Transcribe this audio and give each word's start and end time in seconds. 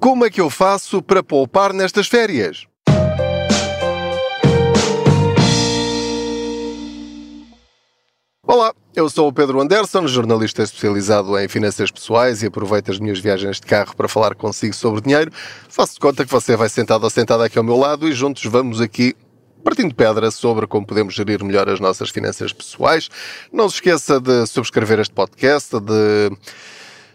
Como 0.00 0.24
é 0.24 0.30
que 0.30 0.40
eu 0.40 0.48
faço 0.48 1.02
para 1.02 1.22
poupar 1.22 1.74
nestas 1.74 2.08
férias? 2.08 2.66
Olá, 8.42 8.72
eu 8.96 9.10
sou 9.10 9.28
o 9.28 9.32
Pedro 9.32 9.60
Anderson, 9.60 10.06
jornalista 10.06 10.62
especializado 10.62 11.38
em 11.38 11.46
finanças 11.48 11.90
pessoais 11.90 12.42
e 12.42 12.46
aproveito 12.46 12.90
as 12.90 12.98
minhas 12.98 13.18
viagens 13.18 13.60
de 13.60 13.66
carro 13.66 13.94
para 13.94 14.08
falar 14.08 14.34
consigo 14.34 14.74
sobre 14.74 15.02
dinheiro. 15.02 15.30
Faço 15.68 15.92
de 15.92 16.00
conta 16.00 16.24
que 16.24 16.32
você 16.32 16.56
vai 16.56 16.70
sentado 16.70 17.04
ou 17.04 17.10
sentada 17.10 17.44
aqui 17.44 17.58
ao 17.58 17.64
meu 17.64 17.76
lado 17.76 18.08
e 18.08 18.12
juntos 18.12 18.42
vamos 18.46 18.80
aqui 18.80 19.14
partindo 19.62 19.94
pedra 19.94 20.30
sobre 20.30 20.66
como 20.66 20.86
podemos 20.86 21.12
gerir 21.12 21.44
melhor 21.44 21.68
as 21.68 21.78
nossas 21.78 22.08
finanças 22.08 22.54
pessoais. 22.54 23.10
Não 23.52 23.68
se 23.68 23.74
esqueça 23.74 24.18
de 24.18 24.46
subscrever 24.46 24.98
este 24.98 25.12
podcast, 25.12 25.78
de 25.78 26.30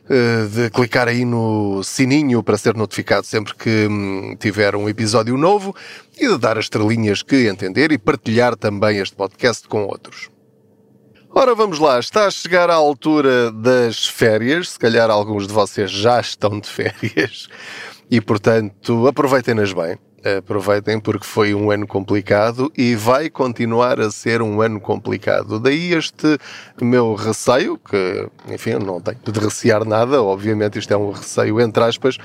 de 0.08 0.70
clicar 0.70 1.08
aí 1.08 1.26
no 1.26 1.84
sininho 1.84 2.44
para 2.44 2.58
ser 2.58 2.76
notificado 2.76 3.26
sempre 3.26 3.56
que 3.56 3.88
hum, 3.90 4.36
tiver 4.39 4.75
um 4.75 4.88
episódio 4.88 5.36
novo 5.38 5.75
e 6.18 6.28
de 6.28 6.38
dar 6.38 6.57
as 6.57 6.66
estrelinhas 6.66 7.24
que 7.24 7.48
entender 7.48 7.92
e 7.92 7.98
partilhar 7.98 8.56
também 8.56 9.00
este 9.00 9.15
podcast 9.15 9.68
com 9.68 9.84
outros. 9.86 10.29
Ora, 11.38 11.54
vamos 11.54 11.79
lá, 11.79 12.00
está 12.00 12.28
a 12.28 12.32
chegar 12.32 12.70
a 12.70 12.76
altura 12.76 13.52
das 13.52 14.07
férias, 14.07 14.70
se 14.70 14.79
calhar 14.79 15.10
alguns 15.10 15.48
de 15.48 15.54
vocês 15.54 15.92
já 15.92 16.20
estão 16.20 16.60
de 16.60 16.70
férias. 16.70 17.50
E, 18.10 18.21
portanto, 18.21 19.07
aproveitem-nas 19.07 19.74
bem 19.74 19.98
aproveitem 20.38 21.00
porque 21.00 21.25
foi 21.25 21.54
um 21.54 21.70
ano 21.70 21.86
complicado 21.86 22.71
e 22.75 22.96
vai 22.96 23.29
continuar 23.29 24.00
a 24.00 24.10
ser 24.10 24.42
um 24.42 24.61
ano 24.61 24.79
complicado. 24.79 25.60
Daí 25.60 25.93
este 25.93 26.38
meu 26.82 27.14
receio, 27.14 27.78
que, 27.78 28.28
enfim, 28.50 28.74
não 28.74 29.00
tenho 29.00 29.20
de 29.24 29.39
recear 29.39 29.86
nada, 29.86 30.21
obviamente 30.21 30.79
isto 30.79 30.92
é 30.93 30.98
um 30.98 31.11
receio 31.11 31.61
entre 31.61 31.84
aspas, 31.84 32.17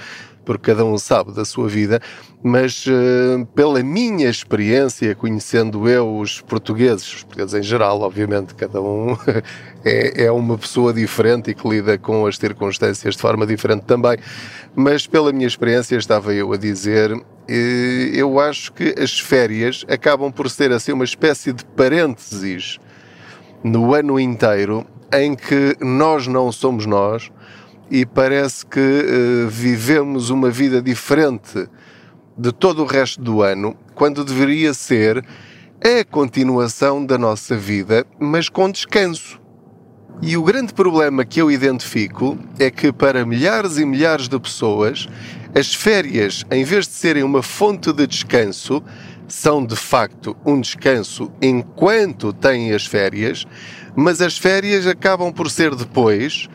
porque 0.51 0.73
cada 0.73 0.85
um 0.85 0.99
sabe 0.99 1.33
da 1.33 1.45
sua 1.45 1.69
vida, 1.69 2.01
mas 2.43 2.85
uh, 2.85 3.47
pela 3.55 3.85
minha 3.85 4.29
experiência, 4.29 5.15
conhecendo 5.15 5.89
eu 5.89 6.19
os 6.19 6.41
portugueses, 6.41 7.07
os 7.07 7.23
portugueses 7.23 7.55
em 7.55 7.63
geral, 7.63 8.01
obviamente, 8.01 8.57
cada 8.57 8.83
um 8.83 9.17
é, 9.85 10.25
é 10.25 10.33
uma 10.33 10.59
pessoa 10.59 10.93
diferente 10.93 11.53
e 11.53 11.55
que 11.55 11.69
lida 11.69 11.97
com 11.97 12.27
as 12.27 12.37
circunstâncias 12.37 13.15
de 13.15 13.21
forma 13.23 13.47
diferente 13.47 13.83
também, 13.83 14.19
mas 14.75 15.07
pela 15.07 15.33
minha 15.33 15.47
experiência, 15.47 15.95
estava 15.95 16.35
eu 16.35 16.53
a 16.53 16.57
dizer, 16.57 17.13
uh, 17.13 17.23
eu 17.49 18.41
acho 18.41 18.73
que 18.73 18.93
as 18.99 19.21
férias 19.21 19.87
acabam 19.89 20.33
por 20.33 20.51
ser 20.51 20.73
assim 20.73 20.91
uma 20.91 21.05
espécie 21.05 21.53
de 21.53 21.65
parênteses 21.65 22.81
no 23.63 23.95
ano 23.95 24.19
inteiro 24.19 24.85
em 25.13 25.37
que 25.37 25.77
nós 25.81 26.27
não 26.27 26.51
somos 26.51 26.87
nós 26.87 27.31
e 27.91 28.07
parece 28.07 28.65
que 28.65 28.79
uh, 28.79 29.49
vivemos 29.49 30.31
uma 30.31 30.51
vida 30.51 30.81
diferente 30.81 31.69
de 32.39 32.53
todo 32.53 32.83
o 32.83 32.87
resto 32.87 33.21
do 33.21 33.43
ano, 33.43 33.77
quando 33.95 34.25
deveria 34.25 34.73
ser 34.73 35.25
a 35.83 36.05
continuação 36.05 37.05
da 37.05 37.19
nossa 37.19 37.57
vida, 37.57 38.07
mas 38.19 38.49
com 38.49 38.71
descanso. 38.71 39.41
E 40.23 40.37
o 40.37 40.43
grande 40.43 40.73
problema 40.73 41.25
que 41.25 41.41
eu 41.41 41.51
identifico 41.51 42.39
é 42.59 42.71
que 42.71 42.93
para 42.93 43.25
milhares 43.25 43.79
e 43.79 43.85
milhares 43.85 44.29
de 44.29 44.39
pessoas, 44.39 45.09
as 45.55 45.75
férias, 45.75 46.45
em 46.51 46.63
vez 46.63 46.87
de 46.87 46.93
serem 46.93 47.23
uma 47.23 47.43
fonte 47.43 47.93
de 47.93 48.07
descanso, 48.07 48.83
são 49.27 49.65
de 49.65 49.77
facto 49.77 50.37
um 50.45 50.61
descanso 50.61 51.33
enquanto 51.41 52.33
têm 52.33 52.73
as 52.73 52.85
férias, 52.85 53.47
mas 53.97 54.21
as 54.21 54.37
férias 54.37 54.87
acabam 54.87 55.33
por 55.33 55.51
ser 55.51 55.75
depois 55.75 56.49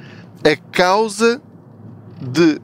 a 0.46 0.56
causa 0.72 1.42
de, 2.22 2.62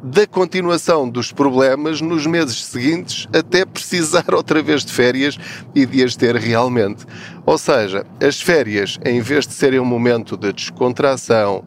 da 0.00 0.24
continuação 0.24 1.10
dos 1.10 1.32
problemas 1.32 2.00
nos 2.00 2.24
meses 2.26 2.64
seguintes 2.64 3.26
até 3.36 3.64
precisar 3.64 4.26
outra 4.32 4.62
vez 4.62 4.84
de 4.84 4.92
férias 4.92 5.36
e 5.74 5.84
de 5.84 6.04
as 6.04 6.14
ter 6.14 6.36
realmente. 6.36 7.04
Ou 7.44 7.58
seja, 7.58 8.06
as 8.22 8.40
férias, 8.40 9.00
em 9.04 9.20
vez 9.20 9.48
de 9.48 9.54
serem 9.54 9.80
um 9.80 9.84
momento 9.84 10.36
de 10.36 10.52
descontração, 10.52 11.64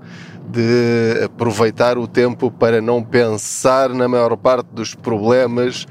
de 0.49 1.21
aproveitar 1.25 1.97
o 1.97 2.07
tempo 2.07 2.49
para 2.49 2.79
não 2.79 3.03
pensar 3.03 3.89
na 3.89 4.07
maior 4.07 4.37
parte 4.37 4.67
dos 4.71 4.95
problemas 4.95 5.85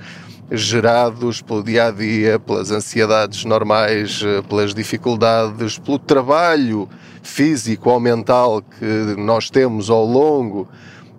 gerados 0.51 1.43
pelo 1.43 1.63
dia 1.63 1.89
a 1.89 1.91
dia, 1.91 2.39
pelas 2.39 2.71
ansiedades 2.71 3.45
normais, 3.45 4.23
pelas 4.49 4.75
dificuldades, 4.75 5.79
pelo 5.79 5.99
trabalho 5.99 6.89
físico 7.23 7.91
ou 7.91 8.01
mental 8.01 8.63
que 8.63 9.15
nós 9.17 9.51
temos 9.51 9.91
ao 9.91 10.05
longo 10.05 10.69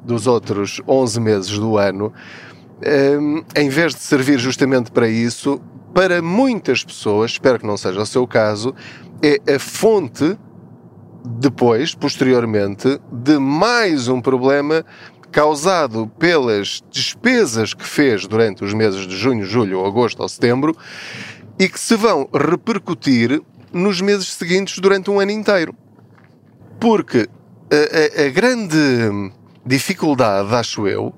dos 0.03 0.27
outros 0.27 0.81
11 0.87 1.19
meses 1.19 1.59
do 1.59 1.77
ano, 1.77 2.11
hum, 3.19 3.43
em 3.55 3.69
vez 3.69 3.93
de 3.93 4.01
servir 4.01 4.39
justamente 4.39 4.91
para 4.91 5.07
isso, 5.07 5.61
para 5.93 6.21
muitas 6.21 6.83
pessoas, 6.83 7.31
espero 7.31 7.59
que 7.59 7.67
não 7.67 7.77
seja 7.77 8.01
o 8.01 8.05
seu 8.05 8.25
caso, 8.25 8.73
é 9.21 9.55
a 9.55 9.59
fonte, 9.59 10.37
depois, 11.23 11.93
posteriormente, 11.93 12.99
de 13.11 13.37
mais 13.37 14.07
um 14.07 14.19
problema 14.19 14.83
causado 15.31 16.11
pelas 16.19 16.83
despesas 16.89 17.73
que 17.73 17.85
fez 17.85 18.27
durante 18.27 18.63
os 18.63 18.73
meses 18.73 19.07
de 19.07 19.15
junho, 19.15 19.45
julho, 19.45 19.85
agosto 19.85 20.21
ou 20.21 20.27
setembro 20.27 20.75
e 21.59 21.69
que 21.69 21.79
se 21.79 21.95
vão 21.95 22.27
repercutir 22.33 23.41
nos 23.71 24.01
meses 24.01 24.27
seguintes 24.33 24.79
durante 24.79 25.09
um 25.09 25.19
ano 25.19 25.31
inteiro. 25.31 25.75
Porque 26.81 27.29
a, 27.71 28.23
a, 28.23 28.25
a 28.25 28.29
grande 28.29 29.31
dificuldade, 29.63 30.53
acho 30.55 30.87
eu, 30.87 31.13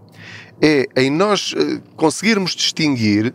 é 0.62 0.86
em 0.98 1.10
nós 1.10 1.56
eh, 1.58 1.82
conseguirmos 1.96 2.52
distinguir 2.52 3.34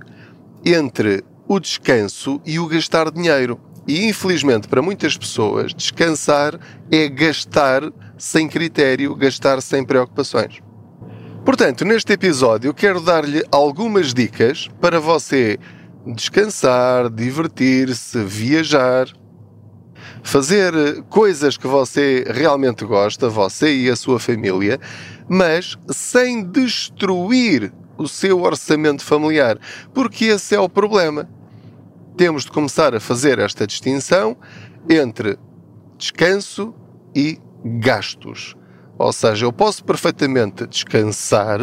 entre 0.62 1.24
o 1.48 1.58
descanso 1.58 2.38
e 2.44 2.58
o 2.58 2.66
gastar 2.66 3.10
dinheiro. 3.10 3.58
E 3.86 4.04
infelizmente, 4.06 4.68
para 4.68 4.82
muitas 4.82 5.16
pessoas, 5.16 5.72
descansar 5.72 6.60
é 6.92 7.08
gastar 7.08 7.90
sem 8.18 8.46
critério, 8.46 9.14
gastar 9.14 9.62
sem 9.62 9.82
preocupações. 9.82 10.60
Portanto, 11.46 11.82
neste 11.86 12.12
episódio, 12.12 12.74
quero 12.74 13.00
dar-lhe 13.00 13.42
algumas 13.50 14.12
dicas 14.12 14.68
para 14.82 15.00
você 15.00 15.58
descansar, 16.06 17.08
divertir-se, 17.08 18.22
viajar, 18.22 19.06
fazer 20.28 21.02
coisas 21.08 21.56
que 21.56 21.66
você 21.66 22.22
realmente 22.28 22.84
gosta, 22.84 23.30
você 23.30 23.74
e 23.74 23.90
a 23.90 23.96
sua 23.96 24.20
família, 24.20 24.78
mas 25.26 25.78
sem 25.88 26.44
destruir 26.44 27.72
o 27.96 28.06
seu 28.06 28.42
orçamento 28.42 29.02
familiar, 29.02 29.58
porque 29.94 30.26
esse 30.26 30.54
é 30.54 30.60
o 30.60 30.68
problema. 30.68 31.26
Temos 32.14 32.44
de 32.44 32.50
começar 32.50 32.94
a 32.94 33.00
fazer 33.00 33.38
esta 33.38 33.66
distinção 33.66 34.36
entre 34.88 35.38
descanso 35.96 36.74
e 37.16 37.38
gastos. 37.64 38.54
Ou 38.98 39.12
seja, 39.14 39.46
eu 39.46 39.52
posso 39.52 39.82
perfeitamente 39.82 40.66
descansar, 40.66 41.58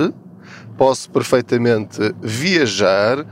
posso 0.76 1.12
perfeitamente 1.12 2.00
viajar, 2.20 3.28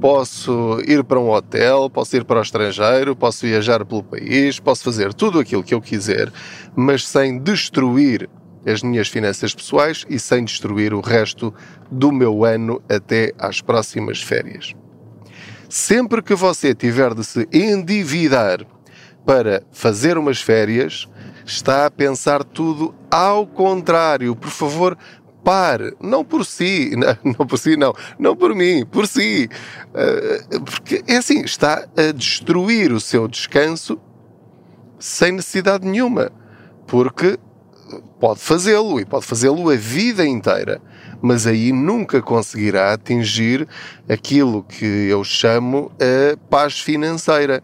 posso 0.00 0.80
ir 0.86 1.02
para 1.04 1.18
um 1.18 1.30
hotel, 1.30 1.90
posso 1.90 2.16
ir 2.16 2.24
para 2.24 2.38
o 2.38 2.42
estrangeiro, 2.42 3.16
posso 3.16 3.46
viajar 3.46 3.84
pelo 3.84 4.02
país, 4.02 4.60
posso 4.60 4.84
fazer 4.84 5.12
tudo 5.12 5.38
aquilo 5.40 5.62
que 5.62 5.74
eu 5.74 5.80
quiser, 5.80 6.32
mas 6.76 7.06
sem 7.06 7.38
destruir 7.38 8.28
as 8.66 8.82
minhas 8.82 9.08
finanças 9.08 9.54
pessoais 9.54 10.04
e 10.08 10.18
sem 10.18 10.44
destruir 10.44 10.92
o 10.92 11.00
resto 11.00 11.52
do 11.90 12.12
meu 12.12 12.44
ano 12.44 12.82
até 12.88 13.32
às 13.38 13.60
próximas 13.60 14.22
férias. 14.22 14.74
Sempre 15.68 16.22
que 16.22 16.34
você 16.34 16.74
tiver 16.74 17.14
de 17.14 17.24
se 17.24 17.48
endividar 17.52 18.64
para 19.24 19.62
fazer 19.70 20.16
umas 20.16 20.40
férias, 20.40 21.06
está 21.44 21.86
a 21.86 21.90
pensar 21.90 22.44
tudo 22.44 22.94
ao 23.10 23.46
contrário. 23.46 24.34
Por 24.34 24.50
favor, 24.50 24.96
pare. 25.48 25.96
Não 25.98 26.22
por 26.22 26.44
si, 26.44 26.92
não, 26.94 27.32
não 27.38 27.46
por 27.46 27.58
si, 27.58 27.74
não. 27.74 27.94
Não 28.18 28.36
por 28.36 28.54
mim, 28.54 28.84
por 28.84 29.06
si. 29.06 29.48
Uh, 29.88 30.60
porque 30.60 31.02
é 31.06 31.16
assim, 31.16 31.40
está 31.40 31.88
a 31.96 32.12
destruir 32.12 32.92
o 32.92 33.00
seu 33.00 33.26
descanso 33.26 33.98
sem 34.98 35.32
necessidade 35.32 35.88
nenhuma. 35.88 36.30
Porque 36.86 37.38
pode 38.20 38.40
fazê-lo 38.40 39.00
e 39.00 39.06
pode 39.06 39.24
fazê-lo 39.24 39.70
a 39.70 39.76
vida 39.76 40.26
inteira, 40.26 40.82
mas 41.22 41.46
aí 41.46 41.72
nunca 41.72 42.20
conseguirá 42.20 42.92
atingir 42.92 43.66
aquilo 44.06 44.62
que 44.62 44.84
eu 44.84 45.24
chamo 45.24 45.90
a 45.98 46.36
paz 46.50 46.78
financeira, 46.78 47.62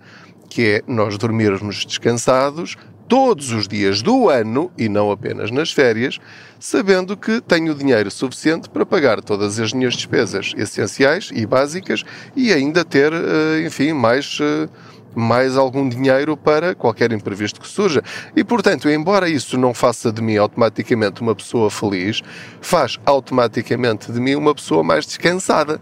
que 0.49 0.77
é 0.77 0.83
nós 0.87 1.19
dormirmos 1.19 1.85
descansados, 1.85 2.77
todos 3.09 3.51
os 3.53 3.69
dias 3.69 4.03
do 4.03 4.29
ano 4.29 4.71
e 4.77 4.89
não 4.89 5.11
apenas 5.11 5.51
nas 5.51 5.73
férias, 5.73 6.19
sabendo 6.59 7.17
que 7.17 7.41
tenho 7.41 7.75
dinheiro 7.75 8.11
suficiente 8.11 8.69
para 8.69 8.87
pagar 8.87 9.21
todas 9.21 9.59
as 9.61 9.73
minhas 9.73 9.95
despesas 9.95 10.53
essenciais 10.57 11.31
e 11.33 11.45
básicas 11.47 12.03
e 12.35 12.53
ainda 12.53 12.85
ter, 12.85 13.13
eh, 13.13 13.67
enfim, 13.67 13.93
mais 13.93 14.39
eh, 14.41 14.69
mais 15.15 15.57
algum 15.57 15.89
dinheiro 15.89 16.37
para 16.37 16.75
qualquer 16.75 17.13
imprevisto 17.13 17.61
que 17.61 17.69
surja. 17.69 18.03
E, 18.35 18.43
portanto, 18.43 18.89
embora 18.89 19.29
isso 19.29 19.57
não 19.57 19.73
faça 19.73 20.11
de 20.13 20.21
mim 20.21 20.37
automaticamente 20.37 21.21
uma 21.21 21.35
pessoa 21.35 21.71
feliz, 21.71 22.21
faz 22.61 22.99
automaticamente 23.07 24.11
de 24.11 24.21
mim 24.21 24.35
uma 24.35 24.55
pessoa 24.55 24.83
mais 24.83 25.07
descansada 25.07 25.81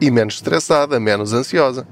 e 0.00 0.10
menos 0.10 0.34
estressada, 0.34 0.98
menos 0.98 1.32
ansiosa. 1.32 1.86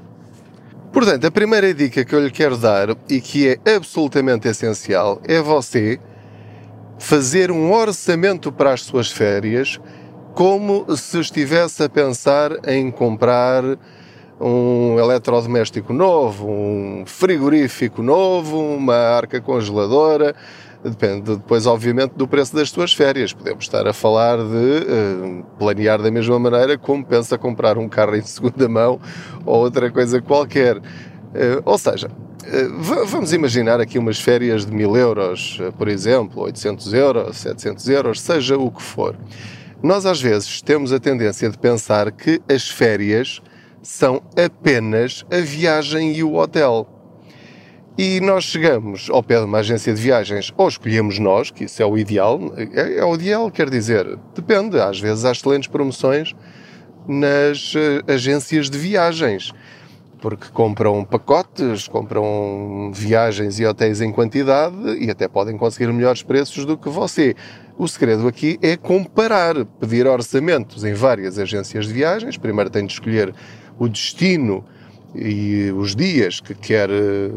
Portanto, 0.92 1.26
a 1.26 1.30
primeira 1.30 1.72
dica 1.74 2.04
que 2.04 2.14
eu 2.14 2.24
lhe 2.24 2.30
quero 2.30 2.56
dar 2.56 2.96
e 3.08 3.20
que 3.20 3.48
é 3.64 3.74
absolutamente 3.74 4.48
essencial 4.48 5.20
é 5.24 5.40
você 5.40 6.00
fazer 6.98 7.50
um 7.50 7.72
orçamento 7.72 8.50
para 8.50 8.72
as 8.72 8.82
suas 8.82 9.10
férias 9.10 9.78
como 10.34 10.86
se 10.96 11.18
estivesse 11.20 11.82
a 11.82 11.88
pensar 11.88 12.52
em 12.66 12.90
comprar 12.90 13.64
um 14.40 14.98
eletrodoméstico 14.98 15.92
novo, 15.92 16.48
um 16.48 17.04
frigorífico 17.04 18.02
novo, 18.02 18.58
uma 18.58 18.94
arca 18.94 19.40
congeladora. 19.40 20.34
Depende 20.84 21.36
depois, 21.36 21.66
obviamente, 21.66 22.12
do 22.12 22.28
preço 22.28 22.54
das 22.54 22.70
suas 22.70 22.92
férias. 22.92 23.32
Podemos 23.32 23.64
estar 23.64 23.86
a 23.86 23.92
falar 23.92 24.36
de 24.36 24.42
uh, 24.42 25.44
planear 25.58 26.00
da 26.00 26.10
mesma 26.10 26.38
maneira 26.38 26.78
como 26.78 27.04
pensa 27.04 27.36
comprar 27.36 27.76
um 27.76 27.88
carro 27.88 28.14
em 28.14 28.22
segunda 28.22 28.68
mão 28.68 29.00
ou 29.44 29.56
outra 29.56 29.90
coisa 29.90 30.22
qualquer. 30.22 30.76
Uh, 30.76 31.62
ou 31.64 31.76
seja, 31.76 32.06
uh, 32.08 33.04
vamos 33.06 33.32
imaginar 33.32 33.80
aqui 33.80 33.98
umas 33.98 34.20
férias 34.20 34.64
de 34.64 34.72
mil 34.72 34.96
euros, 34.96 35.58
por 35.76 35.88
exemplo, 35.88 36.42
800 36.42 36.94
euros, 36.94 37.36
700 37.38 37.88
euros, 37.88 38.20
seja 38.20 38.56
o 38.56 38.70
que 38.70 38.82
for. 38.82 39.16
Nós 39.82 40.06
às 40.06 40.20
vezes 40.20 40.62
temos 40.62 40.92
a 40.92 41.00
tendência 41.00 41.50
de 41.50 41.58
pensar 41.58 42.10
que 42.12 42.40
as 42.48 42.68
férias 42.68 43.40
são 43.82 44.22
apenas 44.36 45.24
a 45.30 45.40
viagem 45.40 46.12
e 46.16 46.22
o 46.22 46.34
hotel. 46.34 46.97
E 47.98 48.20
nós 48.20 48.44
chegamos 48.44 49.10
ao 49.10 49.24
pé 49.24 49.40
de 49.40 49.44
uma 49.44 49.58
agência 49.58 49.92
de 49.92 50.00
viagens, 50.00 50.54
ou 50.56 50.68
escolhemos 50.68 51.18
nós, 51.18 51.50
que 51.50 51.64
isso 51.64 51.82
é 51.82 51.84
o 51.84 51.98
ideal. 51.98 52.38
É, 52.56 52.98
é 52.98 53.04
o 53.04 53.12
ideal, 53.16 53.50
quer 53.50 53.68
dizer, 53.68 54.16
depende. 54.36 54.78
Às 54.78 55.00
vezes 55.00 55.24
há 55.24 55.32
excelentes 55.32 55.66
promoções 55.66 56.32
nas 57.08 57.74
uh, 57.74 58.04
agências 58.06 58.70
de 58.70 58.78
viagens, 58.78 59.52
porque 60.20 60.46
compram 60.52 61.04
pacotes, 61.04 61.88
compram 61.88 62.92
viagens 62.94 63.58
e 63.58 63.66
hotéis 63.66 64.00
em 64.00 64.12
quantidade 64.12 64.76
e 65.00 65.10
até 65.10 65.26
podem 65.26 65.58
conseguir 65.58 65.92
melhores 65.92 66.22
preços 66.22 66.64
do 66.64 66.78
que 66.78 66.88
você. 66.88 67.34
O 67.76 67.88
segredo 67.88 68.28
aqui 68.28 68.60
é 68.62 68.76
comparar, 68.76 69.64
pedir 69.80 70.06
orçamentos 70.06 70.84
em 70.84 70.94
várias 70.94 71.36
agências 71.36 71.88
de 71.88 71.94
viagens. 71.94 72.36
Primeiro 72.36 72.70
tem 72.70 72.86
de 72.86 72.92
escolher 72.92 73.34
o 73.76 73.88
destino 73.88 74.64
e 75.14 75.72
os 75.72 75.96
dias 75.96 76.40
que 76.40 76.54
quer 76.54 76.90
eh, 76.90 77.30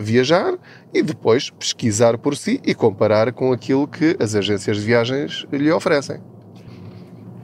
viajar 0.00 0.54
e 0.92 1.02
depois 1.02 1.50
pesquisar 1.50 2.18
por 2.18 2.36
si 2.36 2.60
e 2.64 2.74
comparar 2.74 3.32
com 3.32 3.52
aquilo 3.52 3.86
que 3.86 4.16
as 4.20 4.34
agências 4.34 4.76
de 4.78 4.84
viagens 4.84 5.46
lhe 5.52 5.70
oferecem. 5.70 6.20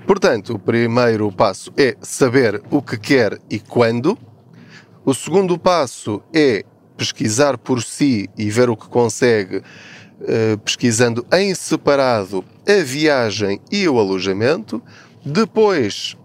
Portanto, 0.06 0.54
o 0.54 0.58
primeiro 0.58 1.30
passo 1.32 1.72
é 1.76 1.96
saber 2.00 2.62
o 2.70 2.82
que 2.82 2.98
quer 2.98 3.38
e 3.50 3.58
quando. 3.58 4.18
O 5.04 5.14
segundo 5.14 5.58
passo 5.58 6.22
é 6.32 6.64
pesquisar 6.96 7.56
por 7.56 7.82
si 7.82 8.28
e 8.36 8.50
ver 8.50 8.68
o 8.70 8.76
que 8.76 8.88
consegue, 8.88 9.62
eh, 10.22 10.56
pesquisando 10.64 11.26
em 11.32 11.54
separado 11.54 12.44
a 12.68 12.82
viagem 12.82 13.60
e 13.70 13.88
o 13.88 13.98
alojamento. 13.98 14.82
Depois, 15.24 16.16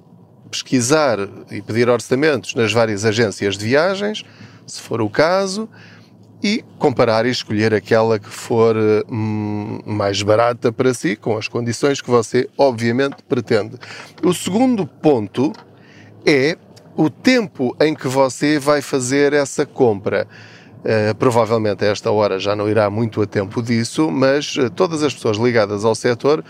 pesquisar 0.47 1.19
e 1.51 1.61
pedir 1.61 1.89
orçamentos 1.89 2.55
nas 2.55 2.71
várias 2.71 3.05
agências 3.05 3.57
de 3.57 3.65
viagens, 3.65 4.23
se 4.65 4.81
for 4.81 5.01
o 5.01 5.09
caso, 5.09 5.69
e 6.43 6.63
comparar 6.77 7.25
e 7.25 7.31
escolher 7.31 7.73
aquela 7.73 8.19
que 8.19 8.29
for 8.29 8.75
hum, 9.09 9.79
mais 9.85 10.21
barata 10.21 10.71
para 10.71 10.93
si, 10.93 11.15
com 11.15 11.37
as 11.37 11.47
condições 11.47 12.01
que 12.01 12.09
você, 12.09 12.47
obviamente, 12.57 13.17
pretende. 13.27 13.77
O 14.23 14.33
segundo 14.33 14.85
ponto 14.85 15.51
é 16.25 16.57
o 16.95 17.09
tempo 17.09 17.75
em 17.79 17.93
que 17.93 18.07
você 18.07 18.59
vai 18.59 18.81
fazer 18.81 19.33
essa 19.33 19.65
compra. 19.65 20.27
Uh, 20.87 21.13
provavelmente 21.15 21.83
a 21.83 21.89
esta 21.89 22.09
hora 22.09 22.39
já 22.39 22.55
não 22.55 22.69
irá 22.69 22.89
muito 22.89 23.21
a 23.21 23.25
tempo 23.25 23.61
disso, 23.61 24.09
mas 24.09 24.55
uh, 24.55 24.69
todas 24.69 25.03
as 25.03 25.13
pessoas 25.13 25.35
ligadas 25.35 25.83
ao 25.83 25.93
setor 25.93 26.41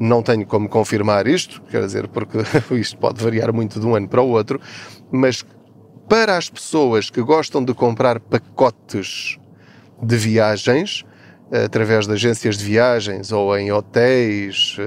não 0.00 0.22
tenho 0.22 0.46
como 0.46 0.66
confirmar 0.66 1.26
isto, 1.26 1.60
quer 1.70 1.84
dizer, 1.84 2.08
porque 2.08 2.38
isto 2.80 2.96
pode 2.96 3.22
variar 3.22 3.52
muito 3.52 3.78
de 3.78 3.86
um 3.86 3.94
ano 3.94 4.08
para 4.08 4.22
o 4.22 4.30
outro, 4.30 4.58
mas 5.10 5.44
para 6.08 6.38
as 6.38 6.48
pessoas 6.48 7.10
que 7.10 7.20
gostam 7.20 7.62
de 7.62 7.74
comprar 7.74 8.18
pacotes 8.18 9.38
de 10.02 10.16
viagens, 10.16 11.04
através 11.52 12.06
de 12.06 12.14
agências 12.14 12.56
de 12.56 12.64
viagens 12.64 13.30
ou 13.30 13.54
em 13.58 13.72
hotéis 13.72 14.78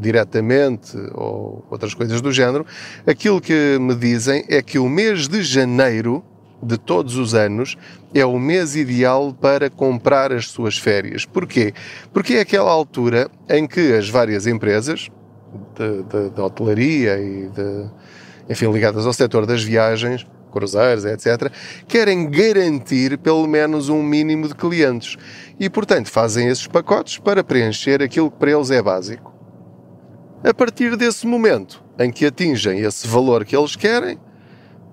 diretamente 0.00 0.96
ou 1.12 1.66
outras 1.70 1.92
coisas 1.92 2.22
do 2.22 2.32
género, 2.32 2.64
aquilo 3.06 3.42
que 3.42 3.76
me 3.78 3.94
dizem 3.94 4.42
é 4.48 4.62
que 4.62 4.78
o 4.78 4.88
mês 4.88 5.28
de 5.28 5.42
janeiro 5.42 6.24
de 6.62 6.78
todos 6.78 7.16
os 7.16 7.34
anos 7.34 7.76
é 8.14 8.24
o 8.24 8.38
mês 8.38 8.76
ideal 8.76 9.34
para 9.38 9.68
comprar 9.68 10.32
as 10.32 10.48
suas 10.48 10.78
férias. 10.78 11.24
Porquê? 11.24 11.74
Porque 12.12 12.34
é 12.34 12.40
aquela 12.40 12.70
altura 12.70 13.28
em 13.48 13.66
que 13.66 13.92
as 13.92 14.08
várias 14.08 14.46
empresas 14.46 15.10
da 16.34 16.44
hotelaria 16.44 17.18
e 17.18 17.48
de, 17.48 17.90
enfim, 18.48 18.70
ligadas 18.70 19.06
ao 19.06 19.12
setor 19.12 19.44
das 19.44 19.62
viagens, 19.62 20.26
cruzeiros, 20.50 21.04
etc., 21.04 21.50
querem 21.88 22.30
garantir 22.30 23.18
pelo 23.18 23.46
menos 23.46 23.88
um 23.88 24.02
mínimo 24.02 24.46
de 24.46 24.54
clientes. 24.54 25.16
E, 25.58 25.68
portanto, 25.68 26.10
fazem 26.10 26.48
esses 26.48 26.66
pacotes 26.66 27.18
para 27.18 27.42
preencher 27.42 28.02
aquilo 28.02 28.30
que 28.30 28.38
para 28.38 28.52
eles 28.52 28.70
é 28.70 28.82
básico. 28.82 29.32
A 30.44 30.52
partir 30.52 30.96
desse 30.96 31.26
momento 31.26 31.82
em 31.98 32.10
que 32.10 32.26
atingem 32.26 32.80
esse 32.80 33.06
valor 33.06 33.44
que 33.44 33.56
eles 33.56 33.76
querem, 33.76 34.18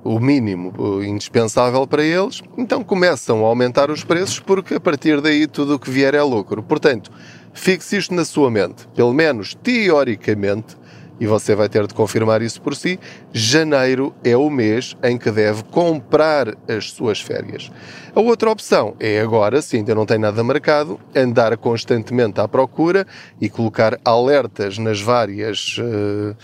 o 0.03 0.19
mínimo 0.19 0.73
indispensável 1.03 1.85
para 1.85 2.03
eles, 2.03 2.41
então 2.57 2.83
começam 2.83 3.45
a 3.45 3.47
aumentar 3.47 3.91
os 3.91 4.03
preços 4.03 4.39
porque 4.39 4.75
a 4.75 4.79
partir 4.79 5.21
daí 5.21 5.47
tudo 5.47 5.75
o 5.75 5.79
que 5.79 5.89
vier 5.89 6.13
é 6.13 6.21
lucro. 6.21 6.63
Portanto, 6.63 7.11
fixe 7.53 7.97
isto 7.97 8.13
na 8.13 8.25
sua 8.25 8.49
mente, 8.49 8.87
pelo 8.95 9.13
menos 9.13 9.55
teoricamente, 9.55 10.77
e 11.19 11.27
você 11.27 11.53
vai 11.53 11.67
ter 11.67 11.85
de 11.85 11.93
confirmar 11.93 12.41
isso 12.41 12.61
por 12.61 12.75
si, 12.75 12.97
janeiro 13.33 14.13
é 14.23 14.37
o 14.37 14.49
mês 14.49 14.95
em 15.03 15.17
que 15.17 15.29
deve 15.29 15.63
comprar 15.63 16.55
as 16.67 16.91
suas 16.91 17.19
férias. 17.19 17.69
A 18.15 18.21
outra 18.21 18.49
opção 18.49 18.95
é 18.99 19.19
agora, 19.19 19.61
se 19.61 19.75
ainda 19.75 19.93
não 19.93 20.05
tem 20.05 20.17
nada 20.17 20.43
marcado, 20.43 20.99
andar 21.13 21.55
constantemente 21.57 22.39
à 22.39 22.47
procura 22.47 23.05
e 23.39 23.49
colocar 23.49 23.99
alertas 24.05 24.77
nas 24.77 25.01
várias. 25.01 25.77
Uh, 25.77 26.35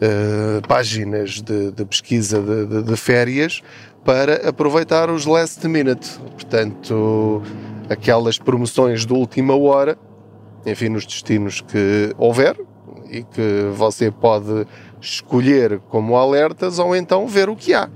uh, 0.00 0.66
páginas 0.66 1.40
de, 1.40 1.70
de 1.70 1.84
pesquisa 1.84 2.40
de, 2.40 2.66
de, 2.66 2.82
de, 2.82 2.96
férias 2.96 3.62
para 4.04 4.48
aproveitar 4.48 5.10
os 5.10 5.24
last 5.24 5.66
minute, 5.66 6.18
portanto, 6.32 7.42
aquelas 7.88 8.38
promoções 8.38 9.06
de 9.06 9.12
última 9.12 9.56
hora, 9.56 9.96
enfim, 10.66 10.88
nos 10.88 11.06
destinos 11.06 11.60
que 11.60 12.14
houver 12.18 12.56
e 13.10 13.22
que 13.22 13.70
você 13.74 14.10
pode 14.10 14.66
escolher 15.00 15.80
como 15.88 16.16
alertas 16.16 16.78
ou 16.78 16.96
então 16.96 17.26
ver 17.26 17.48
o 17.48 17.56
que 17.56 17.74
há. 17.74 17.88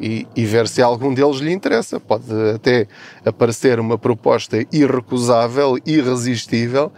E, 0.00 0.28
e, 0.36 0.44
ver 0.44 0.68
se 0.68 0.80
algum 0.80 1.12
deles 1.12 1.38
lhe 1.38 1.52
interessa. 1.52 1.98
Pode 1.98 2.32
até 2.54 2.86
aparecer 3.24 3.80
uma 3.80 3.98
proposta 3.98 4.56
irrecusável, 4.72 5.76
irresistível, 5.84 6.92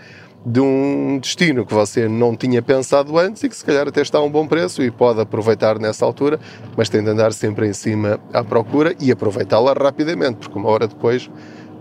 de 0.45 0.61
um 0.61 1.19
destino 1.19 1.67
que 1.67 1.75
você 1.75 2.09
não 2.09 2.35
tinha 2.35 2.63
pensado 2.63 3.19
antes 3.19 3.43
e 3.43 3.49
que 3.49 3.57
se 3.57 3.65
calhar 3.65 3.87
até 3.87 4.01
está 4.01 4.19
a 4.19 4.23
um 4.23 4.31
bom 4.31 4.47
preço 4.47 4.83
e 4.83 4.91
pode 4.91 5.21
aproveitar 5.21 5.79
nessa 5.79 6.05
altura, 6.05 6.41
mas 6.77 6.89
tem 6.89 7.03
de 7.03 7.11
andar 7.11 7.33
sempre 7.33 7.67
em 7.67 7.73
cima 7.73 8.19
à 8.33 8.43
procura 8.43 8.95
e 8.99 9.13
aproveitá-la 9.13 9.75
rapidamente, 9.75 10.39
porque 10.39 10.59
uma 10.59 10.71
hora 10.71 10.87
depois 10.87 11.31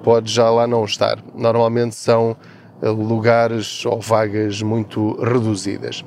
pode 0.04 0.32
já 0.32 0.50
lá 0.50 0.68
não 0.68 0.84
estar. 0.84 1.24
Normalmente 1.34 1.96
são 1.96 2.36
eh, 2.82 2.90
lugares 2.90 3.86
ou 3.86 4.02
vagas 4.02 4.62
muito 4.62 5.14
reduzidas. 5.24 6.04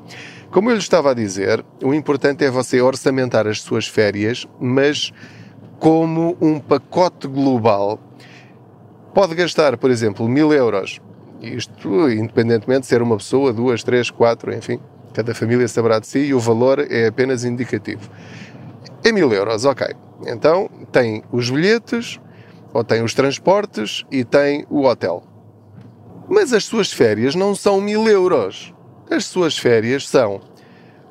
Como 0.50 0.68
eu 0.68 0.74
lhe 0.74 0.80
estava 0.80 1.12
a 1.12 1.14
dizer, 1.14 1.64
o 1.82 1.94
importante 1.94 2.44
é 2.44 2.50
você 2.50 2.82
orçamentar 2.82 3.46
as 3.46 3.62
suas 3.62 3.88
férias, 3.88 4.46
mas 4.60 5.10
como 5.78 6.36
um 6.38 6.60
pacote 6.60 7.26
global. 7.26 7.98
Pode 9.14 9.34
gastar, 9.34 9.78
por 9.78 9.90
exemplo, 9.90 10.28
mil 10.28 10.52
euros 10.52 11.00
isto, 11.42 12.10
independentemente 12.10 12.82
de 12.82 12.86
ser 12.86 13.02
uma 13.02 13.16
pessoa, 13.16 13.52
duas, 13.52 13.82
três, 13.82 14.10
quatro, 14.10 14.54
enfim, 14.54 14.78
cada 15.12 15.34
família 15.34 15.66
saberá 15.68 15.98
de 15.98 16.06
si 16.06 16.20
e 16.20 16.34
o 16.34 16.40
valor 16.40 16.86
é 16.90 17.08
apenas 17.08 17.44
indicativo. 17.44 18.08
É 19.04 19.10
mil 19.10 19.32
euros, 19.32 19.64
ok. 19.64 19.88
Então 20.26 20.70
tem 20.92 21.22
os 21.32 21.50
bilhetes, 21.50 22.20
ou 22.72 22.82
tem 22.82 23.02
os 23.02 23.14
transportes 23.14 24.04
e 24.10 24.24
tem 24.24 24.64
o 24.70 24.84
hotel. 24.84 25.22
Mas 26.28 26.52
as 26.52 26.64
suas 26.64 26.92
férias 26.92 27.34
não 27.34 27.54
são 27.54 27.80
mil 27.80 28.08
euros. 28.08 28.72
As 29.10 29.26
suas 29.26 29.58
férias 29.58 30.08
são 30.08 30.40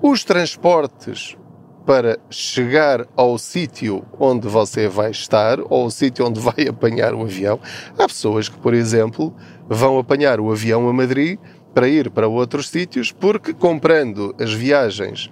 os 0.01 0.23
transportes 0.23 1.37
para 1.85 2.17
chegar 2.29 3.05
ao 3.15 3.37
sítio 3.37 4.03
onde 4.19 4.47
você 4.47 4.87
vai 4.87 5.11
estar 5.11 5.59
ou 5.59 5.83
ao 5.83 5.91
sítio 5.91 6.25
onde 6.25 6.39
vai 6.39 6.65
apanhar 6.69 7.13
o 7.13 7.21
avião. 7.21 7.59
Há 7.97 8.07
pessoas 8.07 8.49
que, 8.49 8.57
por 8.57 8.73
exemplo, 8.73 9.35
vão 9.69 9.97
apanhar 9.97 10.39
o 10.39 10.51
avião 10.51 10.87
a 10.87 10.93
Madrid 10.93 11.39
para 11.73 11.87
ir 11.87 12.09
para 12.09 12.27
outros 12.27 12.69
sítios 12.69 13.11
porque 13.11 13.53
comprando 13.53 14.35
as 14.39 14.53
viagens 14.53 15.31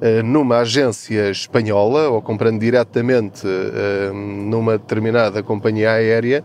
uh, 0.00 0.22
numa 0.22 0.58
agência 0.58 1.30
espanhola 1.30 2.08
ou 2.08 2.22
comprando 2.22 2.60
diretamente 2.60 3.46
uh, 3.46 4.14
numa 4.14 4.78
determinada 4.78 5.42
companhia 5.42 5.92
aérea, 5.92 6.44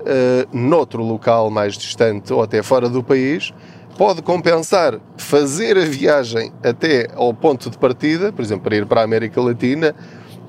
uh, 0.00 0.56
noutro 0.56 1.02
local 1.02 1.50
mais 1.50 1.74
distante 1.74 2.32
ou 2.32 2.42
até 2.42 2.62
fora 2.62 2.88
do 2.88 3.02
país, 3.02 3.52
pode 3.96 4.22
compensar 4.22 4.98
fazer 5.16 5.78
a 5.78 5.84
viagem 5.84 6.52
até 6.62 7.08
ao 7.14 7.32
ponto 7.32 7.70
de 7.70 7.78
partida, 7.78 8.32
por 8.32 8.42
exemplo, 8.42 8.64
para 8.64 8.76
ir 8.76 8.86
para 8.86 9.00
a 9.00 9.04
América 9.04 9.40
Latina 9.40 9.94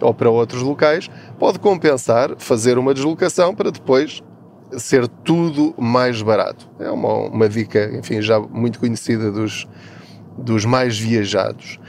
ou 0.02 0.14
para 0.14 0.30
outros 0.30 0.62
locais, 0.62 1.10
pode 1.40 1.60
compensar 1.60 2.32
fazer 2.38 2.78
uma 2.78 2.94
deslocação 2.94 3.54
para 3.54 3.72
depois 3.72 4.22
ser 4.80 5.08
tudo 5.08 5.74
mais 5.78 6.22
barato. 6.22 6.70
É 6.80 6.90
uma, 6.90 7.14
uma 7.28 7.50
dica, 7.50 7.92
enfim, 7.98 8.22
já 8.22 8.40
muito 8.40 8.80
conhecida 8.80 9.32
dos, 9.32 9.68
dos 10.38 10.66
mais 10.66 10.98
viajados. 10.98 11.80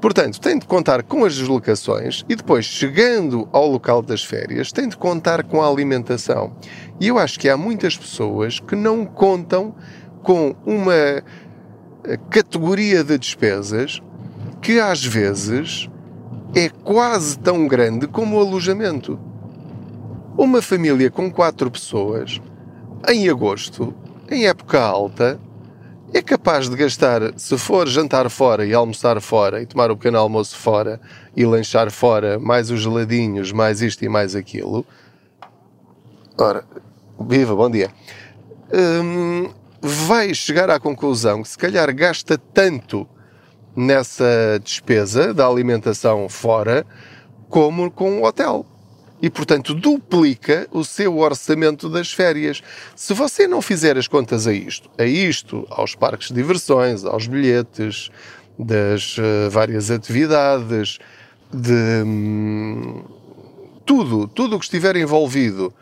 Portanto, 0.00 0.40
tem 0.40 0.58
de 0.58 0.66
contar 0.66 1.02
com 1.02 1.24
as 1.24 1.34
deslocações 1.34 2.24
e 2.28 2.36
depois, 2.36 2.66
chegando 2.66 3.48
ao 3.50 3.66
local 3.66 4.02
das 4.02 4.22
férias, 4.22 4.70
tem 4.70 4.88
de 4.88 4.96
contar 4.96 5.42
com 5.42 5.62
a 5.62 5.68
alimentação. 5.68 6.52
E 7.00 7.08
eu 7.08 7.18
acho 7.18 7.40
que 7.40 7.48
há 7.48 7.56
muitas 7.56 7.96
pessoas 7.96 8.60
que 8.60 8.76
não 8.76 9.04
contam 9.04 9.74
com 10.22 10.54
uma 10.66 10.94
eh, 10.94 11.22
categoria 12.30 13.02
de 13.02 13.16
despesas 13.18 14.02
que 14.60 14.78
às 14.78 15.04
vezes 15.04 15.88
é 16.54 16.68
quase 16.68 17.38
tão 17.38 17.66
grande 17.66 18.06
como 18.06 18.36
o 18.36 18.40
alojamento. 18.40 19.18
Uma 20.38 20.60
família 20.60 21.10
com 21.10 21.30
quatro 21.30 21.70
pessoas, 21.70 22.42
em 23.08 23.26
agosto, 23.26 23.94
em 24.30 24.46
época 24.46 24.78
alta, 24.78 25.40
é 26.12 26.20
capaz 26.20 26.68
de 26.68 26.76
gastar, 26.76 27.32
se 27.38 27.56
for 27.56 27.88
jantar 27.88 28.28
fora 28.28 28.66
e 28.66 28.74
almoçar 28.74 29.18
fora 29.22 29.62
e 29.62 29.66
tomar 29.66 29.90
o 29.90 29.96
pequeno 29.96 30.18
almoço 30.18 30.54
fora 30.54 31.00
e 31.34 31.46
lanchar 31.46 31.90
fora, 31.90 32.38
mais 32.38 32.70
os 32.70 32.80
geladinhos, 32.80 33.50
mais 33.50 33.80
isto 33.80 34.04
e 34.04 34.10
mais 34.10 34.36
aquilo. 34.36 34.84
Ora, 36.36 36.64
viva, 37.18 37.56
bom 37.56 37.70
dia. 37.70 37.90
Hum, 38.74 39.48
vai 39.80 40.34
chegar 40.34 40.68
à 40.68 40.78
conclusão 40.78 41.42
que 41.42 41.48
se 41.48 41.56
calhar 41.56 41.90
gasta 41.94 42.36
tanto 42.36 43.08
nessa 43.74 44.60
despesa 44.62 45.32
da 45.32 45.46
alimentação 45.46 46.28
fora 46.28 46.84
como 47.48 47.90
com 47.90 48.20
o 48.20 48.24
hotel. 48.26 48.66
E, 49.20 49.30
portanto, 49.30 49.72
duplica 49.72 50.68
o 50.70 50.84
seu 50.84 51.18
orçamento 51.18 51.88
das 51.88 52.12
férias. 52.12 52.62
Se 52.94 53.14
você 53.14 53.46
não 53.46 53.62
fizer 53.62 53.96
as 53.96 54.06
contas 54.06 54.46
a 54.46 54.52
isto, 54.52 54.90
a 54.98 55.04
isto, 55.04 55.66
aos 55.70 55.94
parques 55.94 56.28
de 56.28 56.34
diversões, 56.34 57.04
aos 57.04 57.26
bilhetes, 57.26 58.10
das 58.58 59.16
uh, 59.18 59.50
várias 59.50 59.90
atividades, 59.90 60.98
de 61.52 62.02
hum, 62.04 63.04
tudo, 63.84 64.26
tudo 64.28 64.56
o 64.56 64.58
que 64.58 64.64
estiver 64.64 64.96
envolvido 64.96 65.72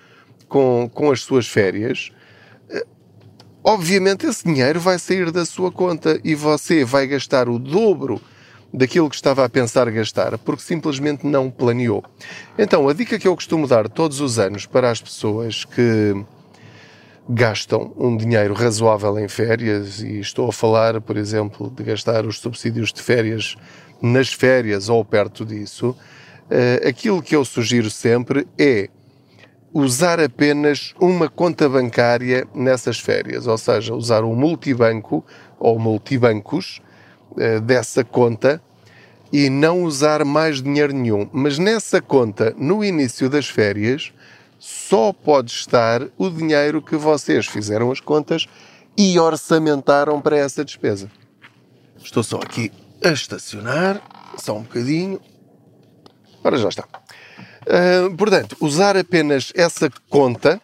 com, 0.48 0.90
com 0.92 1.10
as 1.10 1.22
suas 1.22 1.48
férias, 1.48 2.12
obviamente 3.64 4.26
esse 4.26 4.44
dinheiro 4.44 4.78
vai 4.78 4.98
sair 4.98 5.30
da 5.32 5.46
sua 5.46 5.72
conta 5.72 6.20
e 6.22 6.34
você 6.34 6.84
vai 6.84 7.06
gastar 7.06 7.48
o 7.48 7.58
dobro 7.58 8.20
daquilo 8.74 9.08
que 9.08 9.14
estava 9.14 9.44
a 9.44 9.48
pensar 9.48 9.88
gastar, 9.88 10.36
porque 10.38 10.62
simplesmente 10.62 11.24
não 11.24 11.48
planeou. 11.48 12.02
Então, 12.58 12.88
a 12.88 12.92
dica 12.92 13.18
que 13.20 13.28
eu 13.28 13.36
costumo 13.36 13.68
dar 13.68 13.88
todos 13.88 14.20
os 14.20 14.36
anos 14.36 14.66
para 14.66 14.90
as 14.90 15.00
pessoas 15.00 15.64
que 15.64 16.24
gastam 17.28 17.94
um 17.96 18.16
dinheiro 18.16 18.52
razoável 18.52 19.16
em 19.18 19.28
férias, 19.28 20.00
e 20.00 20.18
estou 20.18 20.48
a 20.48 20.52
falar, 20.52 21.00
por 21.00 21.16
exemplo, 21.16 21.70
de 21.70 21.84
gastar 21.84 22.26
os 22.26 22.40
subsídios 22.40 22.92
de 22.92 23.00
férias 23.00 23.54
nas 24.02 24.32
férias 24.32 24.88
ou 24.88 25.04
perto 25.04 25.46
disso, 25.46 25.96
eh, 26.50 26.82
aquilo 26.86 27.22
que 27.22 27.36
eu 27.36 27.44
sugiro 27.44 27.88
sempre 27.88 28.46
é 28.58 28.88
usar 29.72 30.20
apenas 30.20 30.94
uma 31.00 31.28
conta 31.28 31.68
bancária 31.68 32.46
nessas 32.52 32.98
férias, 32.98 33.46
ou 33.46 33.56
seja, 33.56 33.94
usar 33.94 34.24
um 34.24 34.34
multibanco 34.34 35.24
ou 35.58 35.78
multibancos 35.78 36.82
dessa 37.62 38.04
conta 38.04 38.62
e 39.32 39.50
não 39.50 39.82
usar 39.82 40.24
mais 40.24 40.62
dinheiro 40.62 40.92
nenhum. 40.92 41.28
Mas 41.32 41.58
nessa 41.58 42.00
conta, 42.00 42.54
no 42.56 42.84
início 42.84 43.28
das 43.28 43.48
férias, 43.48 44.12
só 44.58 45.12
pode 45.12 45.50
estar 45.50 46.02
o 46.16 46.30
dinheiro 46.30 46.80
que 46.80 46.96
vocês 46.96 47.46
fizeram 47.46 47.90
as 47.90 48.00
contas 48.00 48.46
e 48.96 49.18
orçamentaram 49.18 50.20
para 50.20 50.38
essa 50.38 50.64
despesa. 50.64 51.10
Estou 52.02 52.22
só 52.22 52.36
aqui 52.36 52.70
a 53.02 53.10
estacionar, 53.10 54.00
só 54.38 54.56
um 54.56 54.62
bocadinho. 54.62 55.20
Ora, 56.42 56.56
já 56.56 56.68
está. 56.68 56.84
Uh, 57.62 58.14
portanto, 58.16 58.56
usar 58.60 58.96
apenas 58.96 59.52
essa 59.54 59.90
conta, 60.08 60.60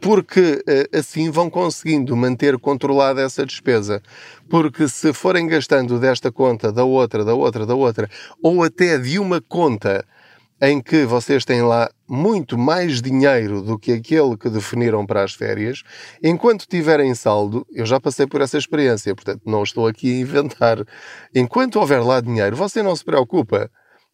porque 0.00 0.62
uh, 0.66 0.98
assim 0.98 1.30
vão 1.30 1.50
conseguindo 1.50 2.16
manter 2.16 2.58
controlada 2.58 3.22
essa 3.22 3.44
despesa. 3.44 4.02
Porque 4.48 4.88
se 4.88 5.12
forem 5.12 5.46
gastando 5.46 5.98
desta 5.98 6.30
conta, 6.30 6.72
da 6.72 6.84
outra, 6.84 7.24
da 7.24 7.34
outra, 7.34 7.66
da 7.66 7.74
outra, 7.74 8.08
ou 8.42 8.62
até 8.62 8.98
de 8.98 9.18
uma 9.18 9.40
conta 9.40 10.04
em 10.60 10.80
que 10.80 11.04
vocês 11.04 11.44
têm 11.44 11.60
lá 11.60 11.90
muito 12.08 12.56
mais 12.56 13.02
dinheiro 13.02 13.62
do 13.62 13.76
que 13.76 13.92
aquele 13.92 14.36
que 14.36 14.48
definiram 14.48 15.04
para 15.04 15.24
as 15.24 15.34
férias, 15.34 15.82
enquanto 16.22 16.68
tiverem 16.68 17.14
saldo, 17.16 17.66
eu 17.72 17.84
já 17.84 17.98
passei 17.98 18.28
por 18.28 18.40
essa 18.40 18.56
experiência, 18.56 19.12
portanto 19.12 19.42
não 19.44 19.64
estou 19.64 19.88
aqui 19.88 20.12
a 20.12 20.20
inventar. 20.20 20.84
Enquanto 21.34 21.80
houver 21.80 22.00
lá 22.00 22.20
dinheiro, 22.20 22.54
você 22.54 22.80
não 22.80 22.94
se 22.94 23.04
preocupa 23.04 23.68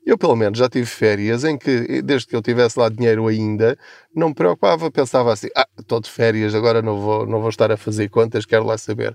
eu, 0.09 0.17
pelo 0.17 0.35
menos, 0.35 0.59
já 0.59 0.71
tive 0.71 0.87
férias 0.87 1.45
em 1.45 1.59
que, 1.59 2.01
desde 2.01 2.29
que 2.29 2.35
eu 2.35 2.41
tivesse 2.41 2.79
lá 2.79 2.89
dinheiro 2.89 3.27
ainda, 3.27 3.79
não 4.15 4.29
me 4.29 4.35
preocupava, 4.35 4.91
pensava 4.91 5.31
assim: 5.33 5.49
ah, 5.55 5.69
estou 5.79 6.01
de 6.01 6.11
férias, 6.11 6.55
agora 6.55 6.81
não 6.81 6.99
vou, 6.99 7.27
não 7.27 7.41
vou 7.41 7.51
estar 7.51 7.71
a 7.71 7.77
fazer 7.77 8.09
contas, 8.09 8.47
quero 8.47 8.65
lá 8.65 8.79
saber. 8.79 9.15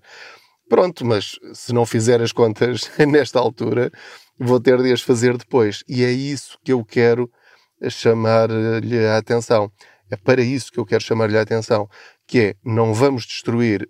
Pronto, 0.69 1.03
mas 1.03 1.39
se 1.53 1.73
não 1.73 1.83
fizer 1.83 2.21
as 2.21 2.31
contas 2.31 2.91
nesta 3.09 3.39
altura, 3.39 3.91
vou 4.39 4.59
ter 4.59 4.81
de 4.83 4.91
as 4.93 5.01
fazer 5.01 5.35
depois. 5.35 5.83
E 5.87 6.03
é 6.03 6.11
isso 6.11 6.59
que 6.63 6.71
eu 6.71 6.85
quero 6.85 7.27
chamar-lhe 7.89 9.05
a 9.07 9.17
atenção. 9.17 9.71
É 10.11 10.15
para 10.15 10.43
isso 10.43 10.71
que 10.71 10.79
eu 10.79 10.85
quero 10.85 11.03
chamar-lhe 11.03 11.37
a 11.39 11.41
atenção, 11.41 11.89
que 12.27 12.39
é 12.39 12.55
não 12.63 12.93
vamos 12.93 13.25
destruir 13.25 13.89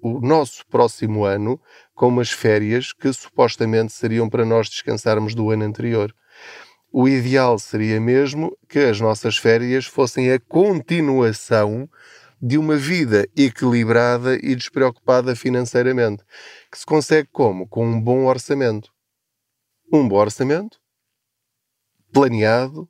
o 0.00 0.20
nosso 0.20 0.64
próximo 0.68 1.24
ano 1.24 1.60
com 1.94 2.08
umas 2.08 2.30
férias 2.30 2.92
que 2.92 3.12
supostamente 3.12 3.92
seriam 3.92 4.28
para 4.28 4.44
nós 4.44 4.68
descansarmos 4.68 5.34
do 5.34 5.50
ano 5.50 5.64
anterior. 5.64 6.14
O 6.96 7.08
ideal 7.08 7.58
seria 7.58 8.00
mesmo 8.00 8.56
que 8.68 8.78
as 8.78 9.00
nossas 9.00 9.36
férias 9.36 9.84
fossem 9.84 10.30
a 10.30 10.38
continuação 10.38 11.90
de 12.40 12.56
uma 12.56 12.76
vida 12.76 13.28
equilibrada 13.36 14.36
e 14.36 14.54
despreocupada 14.54 15.34
financeiramente, 15.34 16.22
que 16.70 16.78
se 16.78 16.86
consegue 16.86 17.28
como? 17.32 17.66
Com 17.66 17.84
um 17.84 18.00
bom 18.00 18.26
orçamento. 18.26 18.92
Um 19.92 20.06
bom 20.06 20.18
orçamento, 20.18 20.78
planeado 22.12 22.88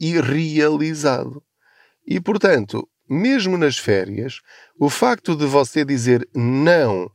e 0.00 0.18
realizado. 0.18 1.44
E, 2.06 2.18
portanto, 2.22 2.88
mesmo 3.06 3.58
nas 3.58 3.76
férias, 3.76 4.40
o 4.80 4.88
facto 4.88 5.36
de 5.36 5.44
você 5.44 5.84
dizer 5.84 6.26
não 6.34 7.10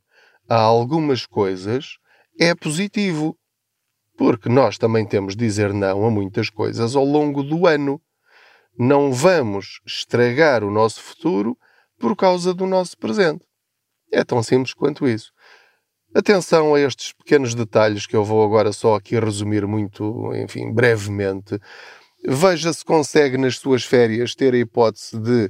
a 0.48 0.57
algumas 0.57 1.25
coisas 1.25 1.98
é 2.39 2.53
positivo, 2.53 3.36
porque 4.19 4.49
nós 4.49 4.77
também 4.77 5.05
temos 5.05 5.33
de 5.33 5.45
dizer 5.45 5.73
não 5.73 6.05
a 6.05 6.11
muitas 6.11 6.49
coisas 6.49 6.93
ao 6.93 7.05
longo 7.05 7.41
do 7.41 7.65
ano. 7.65 8.01
Não 8.77 9.13
vamos 9.13 9.79
estragar 9.88 10.61
o 10.61 10.69
nosso 10.69 11.01
futuro 11.01 11.57
por 11.97 12.17
causa 12.17 12.53
do 12.53 12.67
nosso 12.67 12.97
presente. 12.97 13.45
É 14.11 14.21
tão 14.25 14.43
simples 14.43 14.73
quanto 14.73 15.07
isso. 15.07 15.31
Atenção 16.13 16.75
a 16.75 16.81
estes 16.81 17.13
pequenos 17.13 17.55
detalhes 17.55 18.05
que 18.05 18.13
eu 18.13 18.25
vou 18.25 18.43
agora 18.43 18.73
só 18.73 18.95
aqui 18.95 19.17
resumir 19.17 19.65
muito, 19.65 20.33
enfim, 20.35 20.69
brevemente. 20.73 21.57
Veja 22.27 22.73
se 22.73 22.83
consegue 22.83 23.38
nas 23.38 23.55
suas 23.55 23.85
férias 23.85 24.35
ter 24.35 24.53
a 24.53 24.57
hipótese 24.57 25.17
de 25.17 25.49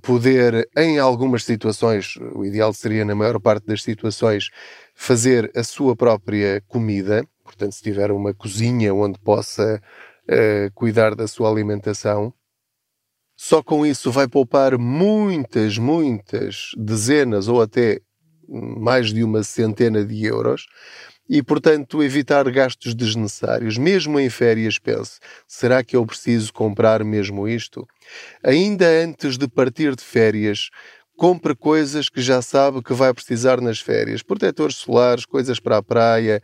poder, 0.00 0.68
em 0.76 1.00
algumas 1.00 1.42
situações, 1.42 2.14
o 2.36 2.44
ideal 2.44 2.72
seria 2.72 3.04
na 3.04 3.16
maior 3.16 3.40
parte 3.40 3.66
das 3.66 3.82
situações, 3.82 4.48
fazer 4.94 5.50
a 5.56 5.64
sua 5.64 5.96
própria 5.96 6.62
comida 6.68 7.26
Portanto, 7.46 7.72
se 7.72 7.82
tiver 7.82 8.10
uma 8.10 8.34
cozinha 8.34 8.92
onde 8.92 9.18
possa 9.18 9.80
uh, 10.28 10.72
cuidar 10.74 11.14
da 11.14 11.26
sua 11.26 11.50
alimentação, 11.50 12.34
só 13.36 13.62
com 13.62 13.84
isso 13.86 14.10
vai 14.10 14.26
poupar 14.26 14.76
muitas, 14.78 15.78
muitas 15.78 16.70
dezenas 16.76 17.48
ou 17.48 17.62
até 17.62 18.00
mais 18.48 19.12
de 19.12 19.22
uma 19.24 19.42
centena 19.42 20.04
de 20.04 20.24
euros. 20.24 20.66
e, 21.28 21.42
portanto, 21.42 22.02
evitar 22.02 22.48
gastos 22.50 22.94
desnecessários. 22.94 23.76
Mesmo 23.76 24.18
em 24.20 24.30
férias, 24.30 24.78
pense: 24.78 25.18
será 25.46 25.82
que 25.82 25.96
eu 25.96 26.06
preciso 26.06 26.52
comprar 26.52 27.02
mesmo 27.04 27.48
isto? 27.48 27.86
Ainda 28.44 28.86
antes 28.86 29.36
de 29.36 29.48
partir 29.48 29.96
de 29.96 30.04
férias, 30.04 30.70
compre 31.16 31.54
coisas 31.56 32.08
que 32.08 32.20
já 32.22 32.40
sabe 32.42 32.82
que 32.82 32.92
vai 32.92 33.12
precisar 33.12 33.60
nas 33.60 33.80
férias: 33.80 34.22
protetores 34.22 34.76
solares, 34.76 35.26
coisas 35.26 35.58
para 35.58 35.78
a 35.78 35.82
praia, 35.82 36.40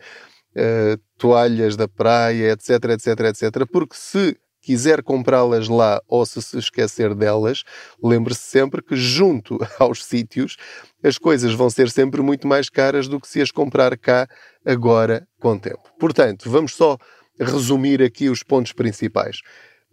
uh, 0.57 1.01
toalhas 1.19 1.77
da 1.77 1.89
praia, 1.89 2.53
etc, 2.53 2.85
etc, 2.91 3.07
etc. 3.21 3.67
Porque 3.71 3.97
se 3.97 4.37
quiser 4.63 5.03
comprá-las 5.03 5.69
lá 5.69 6.01
ou 6.07 6.25
se 6.25 6.41
se 6.41 6.57
esquecer 6.57 7.15
delas, 7.15 7.65
lembre-se 8.03 8.43
sempre 8.43 8.81
que 8.81 8.95
junto 8.95 9.59
aos 9.79 10.05
sítios 10.05 10.57
as 11.03 11.19
coisas 11.19 11.53
vão 11.53 11.69
ser 11.69 11.91
sempre 11.91 12.23
muito 12.23 12.47
mais 12.47 12.71
caras 12.71 13.09
do 13.09 13.21
que 13.21 13.29
se 13.29 13.43
as 13.43 13.51
comprar 13.51 13.99
cá 13.99 14.29
agora 14.65 15.27
com 15.41 15.59
tempo. 15.59 15.83
Portanto, 15.99 16.49
vamos 16.49 16.75
só 16.75 16.97
resumir 17.39 18.01
aqui 18.03 18.29
os 18.29 18.43
pontos 18.43 18.73
principais. 18.73 19.39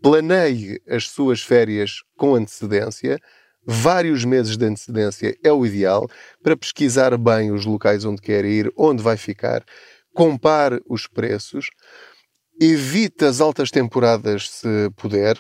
Planeie 0.02 0.80
as 0.88 1.10
suas 1.10 1.42
férias 1.42 2.04
com 2.16 2.36
antecedência. 2.36 3.20
Vários 3.66 4.24
meses 4.24 4.56
de 4.56 4.66
antecedência 4.66 5.36
é 5.44 5.52
o 5.52 5.66
ideal 5.66 6.08
para 6.42 6.56
pesquisar 6.56 7.18
bem 7.18 7.52
os 7.52 7.66
locais 7.66 8.06
onde 8.06 8.22
quer 8.22 8.46
ir, 8.46 8.72
onde 8.78 9.04
vai 9.04 9.18
ficar, 9.18 9.64
compare 10.14 10.82
os 10.88 11.08
preços 11.08 11.70
evite 12.60 13.24
as 13.24 13.40
altas 13.40 13.72
temporadas 13.72 14.50
se 14.50 14.90
puder. 14.98 15.40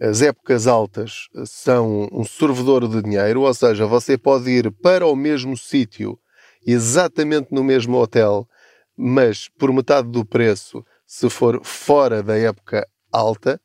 As 0.00 0.20
épocas 0.20 0.66
altas 0.66 1.28
são 1.46 2.08
um 2.12 2.24
sorvedor 2.24 2.86
de 2.86 3.02
dinheiro, 3.02 3.42
ou 3.42 3.54
seja, 3.54 3.86
você 3.86 4.18
pode 4.18 4.50
ir 4.50 4.70
para 4.70 5.06
o 5.06 5.16
mesmo 5.16 5.56
sítio, 5.56 6.18
exatamente 6.66 7.48
no 7.52 7.64
mesmo 7.64 7.96
hotel, 7.96 8.46
mas 8.96 9.48
por 9.48 9.72
metade 9.72 10.08
do 10.08 10.24
preço 10.24 10.84
se 11.06 11.30
for 11.30 11.64
fora 11.64 12.22
da 12.22 12.36
época 12.36 12.86
alta. 13.10 13.60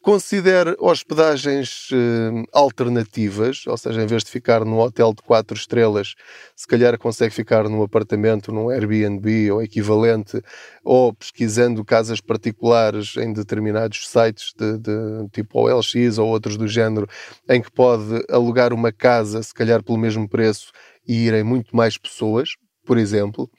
Considere 0.00 0.76
hospedagens 0.78 1.88
eh, 1.92 2.44
alternativas, 2.52 3.66
ou 3.66 3.76
seja, 3.76 4.00
em 4.00 4.06
vez 4.06 4.22
de 4.22 4.30
ficar 4.30 4.64
num 4.64 4.78
hotel 4.78 5.12
de 5.12 5.20
4 5.22 5.56
estrelas, 5.56 6.14
se 6.54 6.66
calhar 6.68 6.96
consegue 6.96 7.34
ficar 7.34 7.68
num 7.68 7.82
apartamento, 7.82 8.52
num 8.52 8.70
Airbnb 8.70 9.50
ou 9.50 9.60
equivalente, 9.60 10.40
ou 10.84 11.12
pesquisando 11.12 11.84
casas 11.84 12.20
particulares 12.20 13.16
em 13.16 13.32
determinados 13.32 14.08
sites 14.08 14.52
de, 14.56 14.78
de 14.78 15.28
tipo 15.32 15.58
OLX 15.60 16.16
ou 16.16 16.28
outros 16.28 16.56
do 16.56 16.68
género, 16.68 17.08
em 17.48 17.60
que 17.60 17.70
pode 17.70 18.24
alugar 18.30 18.72
uma 18.72 18.92
casa, 18.92 19.42
se 19.42 19.52
calhar 19.52 19.82
pelo 19.82 19.98
mesmo 19.98 20.28
preço, 20.28 20.70
e 21.06 21.26
irem 21.26 21.42
muito 21.42 21.74
mais 21.74 21.98
pessoas, 21.98 22.50
por 22.86 22.98
exemplo. 22.98 23.50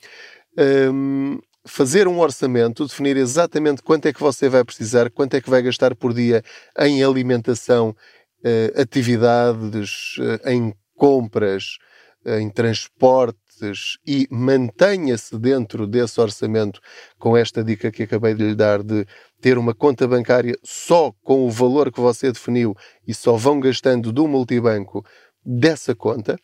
Um, 0.57 1.39
fazer 1.65 2.07
um 2.07 2.19
orçamento, 2.19 2.85
definir 2.85 3.17
exatamente 3.17 3.81
quanto 3.81 4.07
é 4.07 4.13
que 4.13 4.19
você 4.19 4.49
vai 4.49 4.63
precisar, 4.63 5.09
quanto 5.09 5.35
é 5.35 5.41
que 5.41 5.49
vai 5.49 5.61
gastar 5.61 5.95
por 5.95 6.13
dia 6.13 6.43
em 6.77 7.03
alimentação, 7.03 7.95
eh, 8.43 8.73
atividades, 8.75 10.15
eh, 10.19 10.53
em 10.53 10.73
compras, 10.95 11.77
eh, 12.25 12.39
em 12.39 12.49
transportes 12.49 13.97
e 14.07 14.27
mantenha-se 14.31 15.37
dentro 15.37 15.85
desse 15.85 16.19
orçamento 16.21 16.79
com 17.17 17.35
esta 17.35 17.63
dica 17.63 17.91
que 17.91 18.03
acabei 18.03 18.33
de 18.33 18.43
lhe 18.43 18.55
dar 18.55 18.81
de 18.81 19.05
ter 19.41 19.57
uma 19.57 19.75
conta 19.75 20.07
bancária 20.07 20.57
só 20.63 21.13
com 21.23 21.45
o 21.45 21.51
valor 21.51 21.91
que 21.91 21.99
você 21.99 22.31
definiu 22.31 22.75
e 23.07 23.13
só 23.13 23.35
vão 23.35 23.59
gastando 23.59 24.11
do 24.13 24.27
multibanco 24.27 25.05
dessa 25.45 25.93
conta 25.95 26.37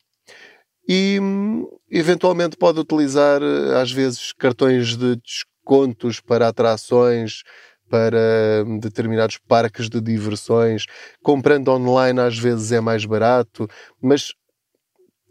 e 0.88 1.20
eventualmente 1.90 2.58
pode 2.58 2.80
utilizar 2.80 3.42
às 3.82 3.92
vezes 3.92 4.32
cartões 4.34 4.96
de 4.96 5.16
descontos 5.16 6.20
para 6.20 6.48
atrações, 6.48 7.44
para 7.90 8.64
determinados 8.80 9.38
parques 9.38 9.90
de 9.90 10.02
diversões. 10.02 10.86
Comprando 11.24 11.70
online 11.70 12.20
às 12.20 12.38
vezes 12.38 12.72
é 12.72 12.80
mais 12.80 13.06
barato, 13.06 13.68
mas 14.02 14.34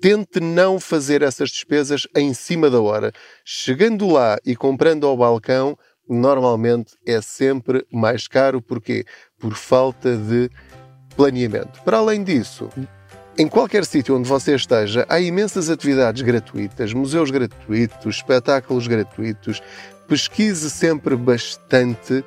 tente 0.01 0.41
não 0.41 0.79
fazer 0.79 1.23
essas 1.23 1.51
despesas 1.51 2.07
em 2.17 2.35
cima 2.35 2.69
da 2.69 2.81
hora. 2.81 3.13
Chegando 3.45 4.09
lá 4.09 4.39
e 4.45 4.55
comprando 4.55 5.07
ao 5.07 5.17
balcão, 5.17 5.79
normalmente 6.09 6.93
é 7.07 7.21
sempre 7.21 7.87
mais 7.93 8.29
caro. 8.29 8.61
Porquê? 8.61 9.05
Por 9.39 9.55
falta 9.55 10.17
de 10.17 10.51
planeamento. 11.17 11.83
Para 11.83 11.99
além 11.99 12.23
disso, 12.23 12.69
em 13.37 13.49
qualquer 13.49 13.85
sítio 13.85 14.17
onde 14.17 14.29
você 14.29 14.55
esteja, 14.55 15.05
há 15.09 15.19
imensas 15.19 15.69
atividades 15.69 16.23
gratuitas, 16.23 16.93
museus 16.93 17.31
gratuitos, 17.31 18.17
espetáculos 18.17 18.87
gratuitos. 18.87 19.61
Pesquise 20.07 20.71
sempre 20.71 21.17
bastante 21.17 22.25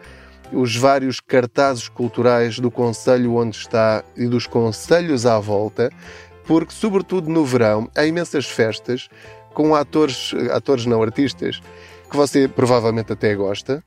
os 0.52 0.76
vários 0.76 1.20
cartazes 1.20 1.88
culturais 1.88 2.60
do 2.60 2.70
conselho 2.70 3.36
onde 3.36 3.56
está 3.56 4.04
e 4.16 4.26
dos 4.26 4.48
conselhos 4.48 5.26
à 5.26 5.40
volta, 5.40 5.90
porque, 6.46 6.74
sobretudo 6.74 7.30
no 7.30 7.46
verão, 7.46 7.90
há 7.96 8.06
imensas 8.06 8.46
festas 8.46 9.08
com 9.54 9.76
atores, 9.76 10.34
atores 10.52 10.86
não 10.86 11.02
artistas, 11.02 11.62
que 12.10 12.18
você 12.18 12.48
provavelmente 12.48 13.14
até 13.14 13.34
gosta 13.36 13.84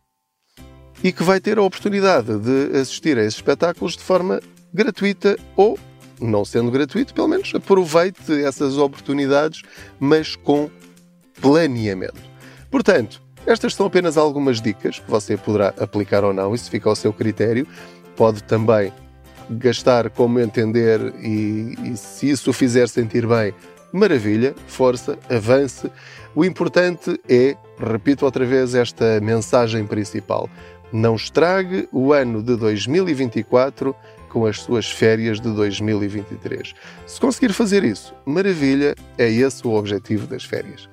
e 1.02 1.12
que 1.12 1.22
vai 1.22 1.40
ter 1.40 1.58
a 1.58 1.62
oportunidade 1.62 2.38
de 2.38 2.78
assistir 2.78 3.18
a 3.18 3.22
esses 3.22 3.36
espetáculos 3.36 3.96
de 3.96 4.02
forma 4.02 4.40
gratuita 4.72 5.36
ou 5.56 5.78
não 6.20 6.44
sendo 6.44 6.70
gratuito, 6.70 7.14
pelo 7.14 7.28
menos 7.28 7.52
aproveite 7.54 8.32
essas 8.44 8.76
oportunidades, 8.76 9.62
mas 9.98 10.36
com 10.36 10.70
planeamento. 11.40 12.20
Portanto, 12.70 13.22
estas 13.46 13.74
são 13.74 13.86
apenas 13.86 14.16
algumas 14.16 14.60
dicas 14.60 14.98
que 14.98 15.10
você 15.10 15.36
poderá 15.36 15.74
aplicar 15.78 16.24
ou 16.24 16.32
não, 16.32 16.54
isso 16.54 16.70
fica 16.70 16.88
ao 16.88 16.96
seu 16.96 17.12
critério. 17.12 17.66
Pode 18.16 18.42
também 18.42 18.92
gastar 19.48 20.10
como 20.10 20.38
entender 20.38 21.00
e, 21.20 21.74
e 21.84 21.96
se 21.96 22.30
isso 22.30 22.50
o 22.50 22.52
fizer 22.52 22.88
sentir 22.88 23.26
bem, 23.26 23.52
maravilha, 23.92 24.54
força, 24.66 25.18
avance. 25.28 25.90
O 26.34 26.44
importante 26.44 27.18
é, 27.28 27.56
repito 27.78 28.24
outra 28.24 28.44
vez 28.44 28.74
esta 28.74 29.20
mensagem 29.20 29.84
principal, 29.86 30.48
não 30.92 31.16
estrague 31.16 31.88
o 31.92 32.12
ano 32.12 32.42
de 32.42 32.56
2024 32.56 33.94
com 34.30 34.46
as 34.46 34.60
suas 34.60 34.90
férias 34.90 35.40
de 35.40 35.52
2023. 35.52 36.72
Se 37.06 37.20
conseguir 37.20 37.52
fazer 37.52 37.84
isso, 37.84 38.14
maravilha, 38.24 38.94
é 39.18 39.28
esse 39.28 39.66
o 39.66 39.72
objetivo 39.72 40.26
das 40.26 40.44
férias. 40.44 40.88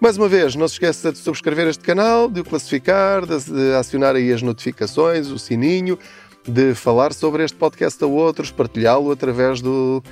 Mais 0.00 0.16
uma 0.16 0.28
vez, 0.28 0.54
não 0.54 0.68
se 0.68 0.74
esqueça 0.74 1.10
de 1.10 1.18
subscrever 1.18 1.66
este 1.66 1.82
canal, 1.82 2.28
de 2.28 2.40
o 2.40 2.44
classificar, 2.44 3.24
de 3.24 3.74
acionar 3.74 4.14
aí 4.14 4.32
as 4.32 4.42
notificações, 4.42 5.28
o 5.28 5.38
sininho, 5.38 5.98
de 6.46 6.74
falar 6.74 7.12
sobre 7.12 7.44
este 7.44 7.56
podcast 7.56 8.02
a 8.04 8.06
outros, 8.06 8.50
partilhá-lo 8.50 9.10
através 9.10 9.60
do, 9.60 10.02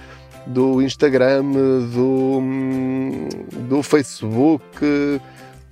do 0.46 0.82
Instagram, 0.82 1.44
do, 1.92 2.40
do 3.68 3.82
Facebook, 3.82 5.20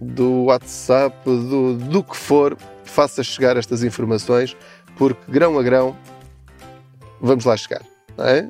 do 0.00 0.44
WhatsApp, 0.44 1.16
do, 1.24 1.74
do 1.74 2.02
que 2.02 2.16
for, 2.16 2.56
faça 2.84 3.22
chegar 3.22 3.56
estas 3.56 3.82
informações, 3.82 4.56
porque 4.96 5.20
grão 5.28 5.58
a 5.58 5.62
grão 5.62 5.96
vamos 7.24 7.44
lá 7.44 7.56
chegar. 7.56 7.82
É? 8.16 8.46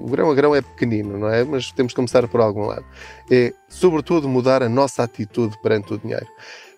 O 0.00 0.08
grão 0.08 0.30
a 0.30 0.34
grão 0.34 0.54
é 0.54 0.62
pequenino, 0.62 1.18
não 1.18 1.28
é? 1.28 1.44
Mas 1.44 1.70
temos 1.70 1.92
que 1.92 1.96
começar 1.96 2.26
por 2.28 2.40
algum 2.40 2.64
lado. 2.64 2.84
É, 3.30 3.52
sobretudo, 3.68 4.26
mudar 4.26 4.62
a 4.62 4.70
nossa 4.70 5.02
atitude 5.02 5.58
perante 5.60 5.92
o 5.92 5.98
dinheiro. 5.98 6.26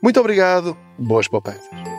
Muito 0.02 0.18
obrigado, 0.18 0.76
boas 0.98 1.28
poupanças. 1.28 1.97